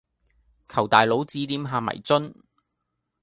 [0.67, 2.33] 求大佬指點下迷津